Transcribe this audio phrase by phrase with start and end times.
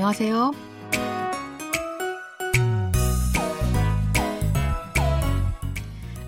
[0.00, 0.52] 안녕하세요.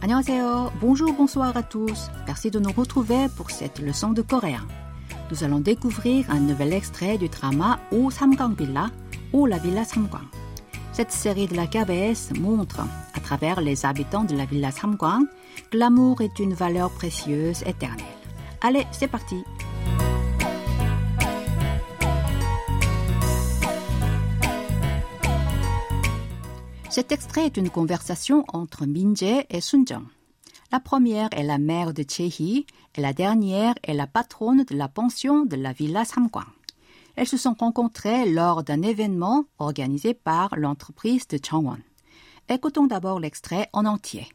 [0.00, 0.72] 안녕하세요.
[0.80, 2.10] Bonjour, bonsoir à tous.
[2.26, 4.64] Merci de nous retrouver pour cette leçon de coréen.
[5.32, 8.90] Nous allons découvrir un nouvel extrait du drama O Samgang Villa
[9.32, 10.28] ou la Villa Samgang.
[10.92, 12.80] Cette série de la KBS montre,
[13.14, 15.26] à travers les habitants de la Villa Samgang,
[15.70, 18.04] que l'amour est une valeur précieuse éternelle.
[18.62, 19.42] Allez, c'est parti.
[26.90, 30.06] Cet extrait est une conversation entre Minje et Sunjong.
[30.72, 34.88] La première est la mère de Chehi et la dernière est la patronne de la
[34.88, 36.46] pension de la villa Samgwang.
[37.16, 41.78] Elles se sont rencontrées lors d'un événement organisé par l'entreprise de Changwon.
[42.48, 44.28] Écoutons d'abord l'extrait en entier.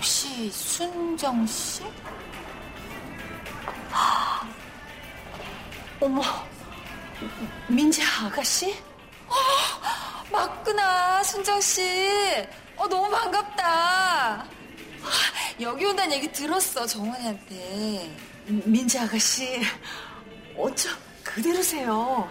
[0.00, 1.82] 혹시 순정 씨?
[6.00, 6.22] 어머,
[7.68, 8.74] 민재 아가씨?
[10.31, 11.81] 어, 맞구나, 순정 씨.
[12.77, 14.45] 어, 너무 반갑다.
[15.61, 18.15] 여기 온다는 얘기 들었어, 정원이한테.
[18.47, 19.61] 민지 아가씨,
[20.57, 20.91] 어쩜
[21.23, 22.29] 그대로세요.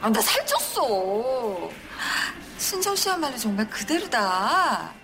[0.00, 1.70] 아, 나 살쪘어.
[2.58, 4.94] 순정 씨야말로 정말 그대로다.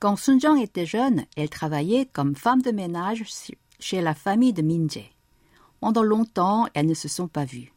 [0.00, 3.24] Quand Sunjong était jeune, elle travaillait comme femme de ménage
[3.80, 5.10] chez la famille de Minje.
[5.80, 7.72] Pendant longtemps, elles ne se sont pas vues.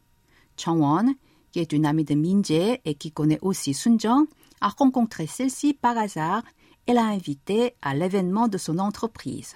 [0.56, 1.14] Changwon,
[1.51, 4.27] qui est une amie de Minje et qui connaît aussi Sunjong,
[4.61, 6.43] a rencontré celle-ci par hasard
[6.87, 9.55] et l'a invitée à l'événement de son entreprise.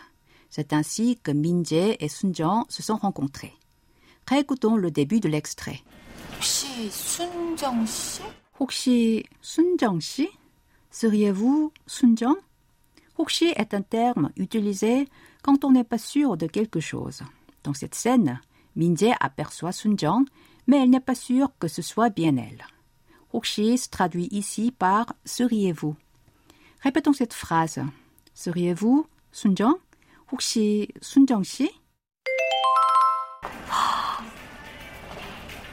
[0.49, 3.53] C'est ainsi que Minje et Sunjong se sont rencontrés.
[4.27, 5.81] Réécoutons le début de l'extrait.
[6.37, 8.21] 혹시 순정 씨?
[8.59, 10.29] 혹시 순정 씨?
[10.91, 12.37] Seriez-vous Sunjong?
[13.17, 15.07] 혹시 est un terme utilisé
[15.41, 17.23] quand on n'est pas sûr de quelque chose.
[17.63, 18.39] Dans cette scène,
[18.75, 20.25] Minje aperçoit Sunjong,
[20.67, 22.65] mais elle n'est pas sûre que ce soit bien elle.
[23.33, 25.95] 혹시 se traduit ici par seriez-vous.
[26.81, 27.79] Répétons cette phrase.
[28.33, 29.79] Seriez-vous Sunjong?
[30.31, 31.69] 혹시 순정 씨?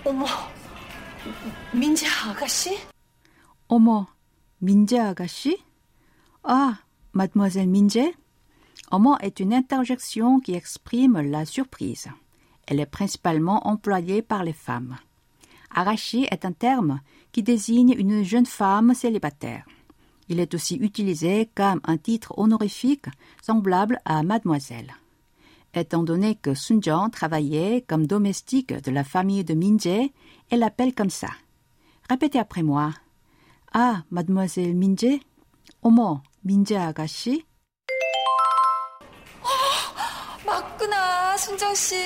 [0.04, 0.26] 어머,
[1.72, 2.78] 민지 아가씨?
[3.68, 4.06] 어머,
[4.58, 5.58] 민재 아가씨?
[6.44, 6.76] Ah,
[7.14, 8.14] mademoiselle Minje?
[8.90, 12.08] Omo est une interjection qui exprime la surprise.
[12.69, 14.97] Elle est principalement employée par les femmes.
[15.71, 19.65] Arashi est un terme qui désigne une jeune femme célibataire.
[20.29, 23.07] Il est aussi utilisé comme un titre honorifique
[23.41, 24.93] semblable à mademoiselle.
[25.73, 30.11] Étant donné que Sunjan travaillait comme domestique de la famille de Minje,
[30.51, 31.29] elle l'appelle comme ça.
[32.07, 32.91] Répétez après moi.
[33.73, 35.19] Ah, mademoiselle Minje?
[35.81, 37.45] Omo, Minje Agashi.
[40.58, 41.96] 맞구나, 순정 씨.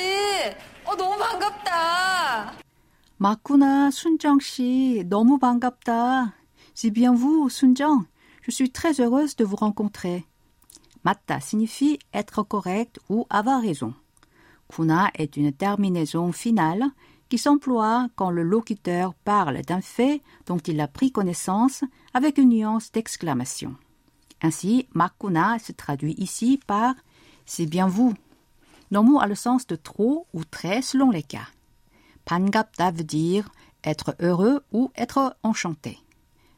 [0.85, 2.53] 어, 너무 반갑다.
[3.17, 5.05] 맞구나, 순정 씨.
[5.09, 6.35] 너무 반갑다.
[6.75, 8.05] C'est bien vous, Sunjong.
[8.43, 10.25] Je suis très heureuse de vous rencontrer.
[11.05, 13.95] Matta signifie être correct ou avoir raison.
[14.69, 16.85] Kuna est une terminaison finale
[17.29, 21.83] qui s'emploie quand le locuteur parle d'un fait dont il a pris connaissance
[22.15, 23.75] avec une nuance d'exclamation.
[24.41, 26.95] Ainsi, Makuna se traduit ici par
[27.45, 28.15] c'est bien vous.
[28.93, 31.49] Nomu a le sens de trop ou très selon les cas.
[32.25, 33.49] Pangapta veut dire
[33.85, 35.99] être heureux ou être enchanté.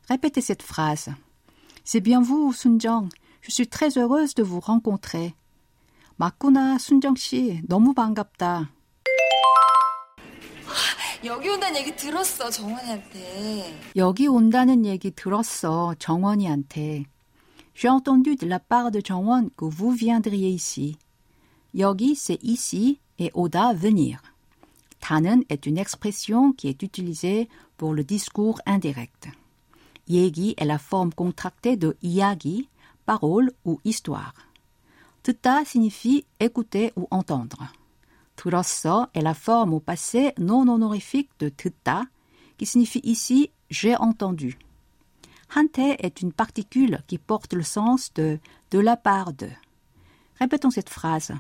[0.08, 1.08] Répétez cette phrase.
[1.84, 3.08] C'est bien vous, Sunjong.
[3.40, 5.34] Je suis très heureuse de vous rencontrer.
[6.18, 7.62] 맞구나, 순정 씨.
[7.66, 8.70] 너무 반갑다.
[11.24, 13.80] 여기 온다는 얘기 들었어, 정원이한테.
[13.96, 17.04] 여기 온다는 얘기 들었어, 정원이한테.
[17.74, 20.98] J'ai entendu de la part de Jongwon que vous viendriez ici.
[21.75, 24.21] Yogi, c'est ici et Oda, venir.
[25.01, 29.27] Tanen est une expression qui est utilisée pour le discours indirect.
[30.07, 32.69] Yegi est la forme contractée de yagi,
[33.05, 34.33] parole ou histoire.
[35.21, 37.67] Tuta signifie écouter ou entendre.
[38.37, 42.03] Turosso est la forme au passé non honorifique de tuta,
[42.57, 44.57] qui signifie ici j'ai entendu.
[45.53, 48.39] Hante est une particule qui porte le sens de
[48.71, 49.49] de la part de.
[50.39, 51.33] Répétons cette phrase.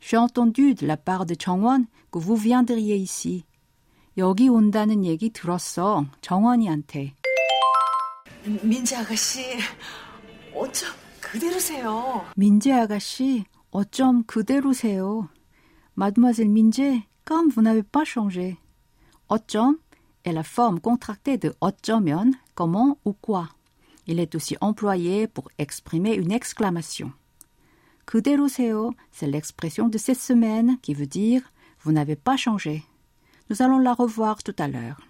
[0.00, 3.44] J'ai entendu de la part de 정원 que vous viendriez ici.
[4.18, 7.14] 여기 온다는 얘기 들었어, 정원이한테.
[8.62, 9.56] 민지 아가씨,
[10.54, 10.90] 어쩜
[11.20, 12.26] 그대로세요.
[12.36, 15.28] 민재 아가씨, 어쩜 그대로세요.
[15.96, 18.56] Mademoiselle Minje, comme vous n'avez pas changé.
[19.28, 19.78] 어쩜
[20.24, 23.48] est la forme contractée de 어쩌면, comment ou quoi.
[24.06, 27.12] Il est aussi employé pour exprimer une exclamation.
[28.06, 31.42] 그대로세요, c'est l'expression de cette semaine qui veut dire
[31.80, 32.84] vous n'avez pas changé.
[33.50, 35.00] Nous allons la revoir tout à l'heure.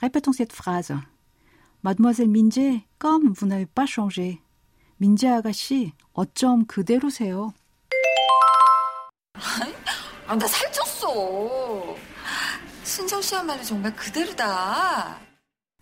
[0.00, 0.92] Répétons cette phrase.
[1.82, 4.40] Mademoiselle Minje, comme vous n'avez pas changé.
[5.00, 7.52] 민재 아가씨, 어쩜 그대로세요?
[10.26, 11.96] 아, 나 살쪘어.
[12.84, 15.18] 순정 씨야말로 정말 그대로다.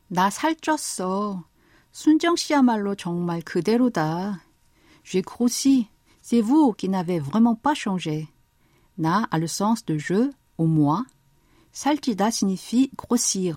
[0.09, 1.45] 나 살쪘어.
[1.93, 4.43] 순정 씨야말로 정말 그대로다.
[5.05, 5.89] J'ai grossi.
[6.30, 8.28] C'est vous qui n'avez vraiment pas changé.
[8.98, 11.06] Na a le sens de je ou moi.
[11.72, 13.56] Saltida signifie grossir.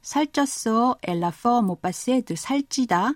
[0.00, 3.10] Saltasso est la forme au passé de saltida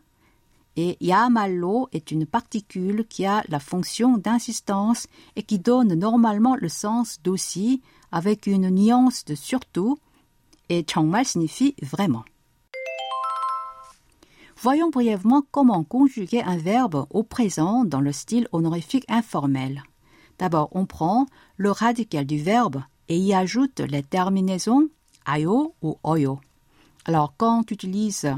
[0.77, 6.69] et Yamalo est une particule qui a la fonction d'insistance et qui donne normalement le
[6.69, 7.81] sens d'aussi
[8.13, 9.97] avec une nuance de surtout
[10.69, 12.27] et changmal signifie vraiment.
[14.65, 19.83] Voyons brièvement comment conjuguer un verbe au présent dans le style honorifique informel.
[20.39, 21.27] D'abord, on prend
[21.59, 24.89] le radical du verbe et y ajoute les terminaisons
[25.27, 26.41] ayo ou oyo.
[27.05, 28.33] Alors, quand tu utilises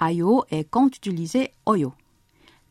[0.00, 1.92] ayo et quand tu utilises oyo.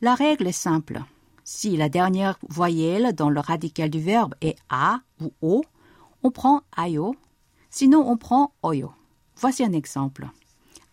[0.00, 1.00] La règle est simple.
[1.44, 5.62] Si la dernière voyelle dans le radical du verbe est a ou o,
[6.24, 7.14] on prend ayo,
[7.70, 8.90] sinon on prend oyo.
[9.36, 10.28] Voici un exemple.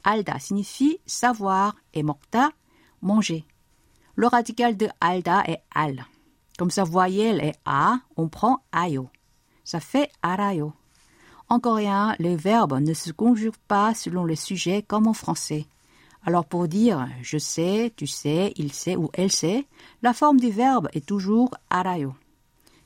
[0.05, 2.51] Alda signifie savoir et mokta,
[3.01, 3.43] manger.
[4.15, 6.05] Le radical de alda est al.
[6.59, 9.09] Comme sa voyelle est a, on prend ayo.
[9.63, 10.73] Ça fait arayo.
[11.49, 15.65] En coréen, les verbes ne se conjuguent pas selon le sujet comme en français.
[16.23, 19.67] Alors pour dire je sais, tu sais, il sait ou elle sait,
[20.03, 22.13] la forme du verbe est toujours arayo.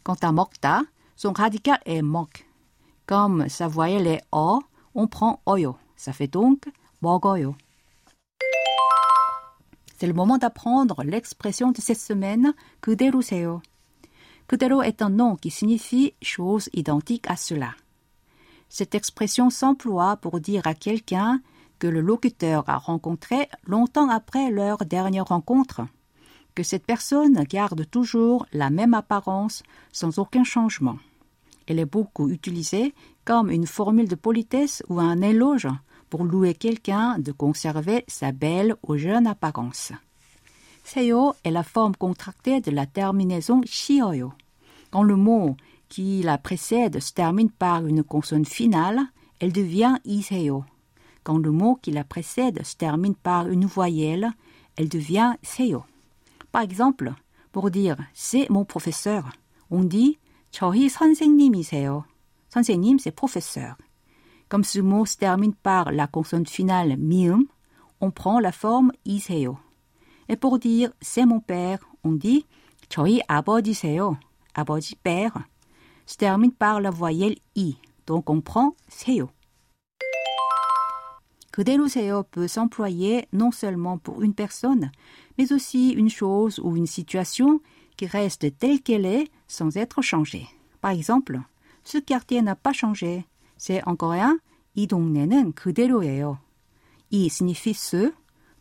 [0.04, 0.84] Quant à mokta,
[1.18, 2.48] son radical est mok.
[3.06, 4.62] Comme sa voyelle est o,
[4.96, 5.76] on prend oyo.
[5.98, 6.70] Ça fait donc
[7.01, 7.55] 먹어요.
[9.97, 13.63] C'est le moment d'apprendre l'expression de cette semaine 그대로세요.
[14.47, 17.75] 그대로 est un nom qui signifie chose identique à cela.
[18.69, 21.41] Cette expression s'emploie pour dire à quelqu'un
[21.79, 25.83] que le locuteur a rencontré longtemps après leur dernière rencontre,
[26.55, 29.63] que cette personne garde toujours la même apparence
[29.93, 30.99] sans aucun changement.
[31.67, 32.95] Elle est beaucoup utilisée
[33.25, 35.69] comme une formule de politesse ou un éloge
[36.11, 39.93] pour louer quelqu'un de conserver sa belle ou jeune apparence.
[40.85, 44.33] Seyo est la forme contractée de la terminaison shioyo.
[44.91, 45.57] Quand le mot
[45.89, 49.01] qui la précède se termine par une consonne finale,
[49.41, 50.65] elle devient iseyo.
[51.23, 54.31] Quand le mot qui la précède se termine par une voyelle,
[54.77, 55.85] elle devient seyo.
[56.53, 57.15] Par exemple,
[57.51, 59.31] pour dire c'est mon professeur,
[59.71, 60.19] on dit
[60.53, 62.05] 저희 선생님이세요.
[62.55, 63.77] 선생님, c'est professeur.
[64.49, 67.45] Comme ce mot se termine par la consonne finale mium,
[68.01, 69.59] on prend la forme iseyo.
[70.29, 72.47] Et pour dire c'est mon père, on dit
[72.89, 74.19] 저희 아버지세요.
[74.55, 75.33] 아버지 père
[76.07, 77.77] se termine par la voyelle i,
[78.07, 79.31] donc on prend seyo.
[81.51, 84.91] 그대로세요 peut s'employer non seulement pour une personne,
[85.39, 87.61] mais aussi une chose ou une situation
[87.97, 90.49] qui reste telle qu'elle est sans être changée.
[90.81, 91.41] Par exemple,
[91.85, 93.25] ce quartier n'a pas changé.
[93.59, 94.39] C'est en coréen
[94.75, 96.39] 이 동네는 그대로예요.
[97.11, 98.13] 이 signifie ce,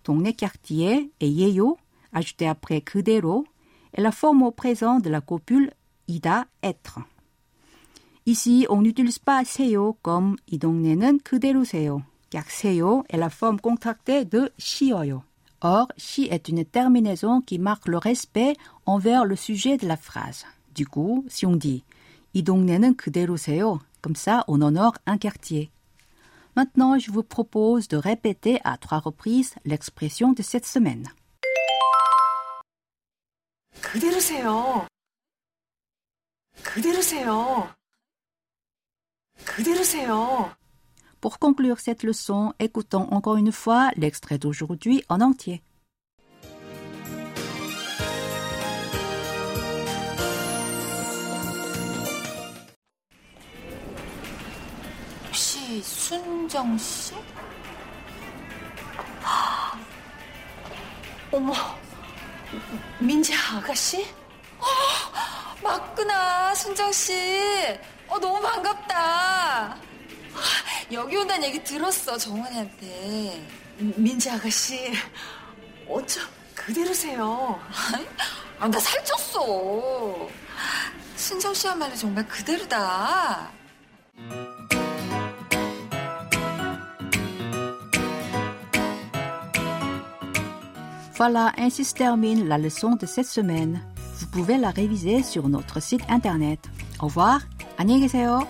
[0.03, 1.77] 동네 quartier et 예요,
[2.11, 3.45] ajouté après 그대로,
[3.93, 5.71] est la forme au présent de la copule
[6.07, 6.99] ida être.
[8.25, 14.25] Ici, on n'utilise pas 세요 comme 이 동네는 그대로세요, car 세요 est la forme contractée
[14.25, 15.23] de 쉬어요.
[15.61, 18.55] Or, shi est une terminaison qui marque le respect
[18.85, 20.45] envers le sujet de la phrase.
[20.75, 21.83] Du coup, si on dit
[22.33, 25.71] 이 동네는 그대로세요, comme ça, on honore un quartier.
[26.55, 31.07] Maintenant, je vous propose de répéter à trois reprises l'expression de cette semaine.
[33.81, 34.87] 그대로세요.
[36.63, 37.69] 그대로세요.
[39.45, 40.51] 그대로세요.
[41.19, 45.63] Pour conclure cette leçon, écoutons encore une fois l'extrait d'aujourd'hui en entier.
[55.82, 57.14] 순정 씨?
[61.30, 61.52] 어머,
[62.98, 64.06] 민재 아가씨?
[65.62, 67.78] 맞구나, 순정 씨.
[68.08, 69.76] 어, 너무 반갑다.
[70.92, 73.46] 여기 온다는 얘기 들었어, 정원이한테.
[73.76, 74.92] 민재 아가씨,
[75.86, 77.60] 어쩜 그대로세요.
[78.58, 80.28] 아, 나 살쪘어.
[81.16, 83.50] 순정 씨야말로 정말 그대로다.
[91.17, 93.81] Voilà, ainsi se termine la leçon de cette semaine.
[94.19, 96.59] Vous pouvez la réviser sur notre site internet.
[96.99, 97.41] Au revoir,
[97.77, 98.47] 안녕히 계세요.